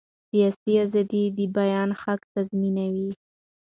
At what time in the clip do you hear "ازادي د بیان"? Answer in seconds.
0.85-1.89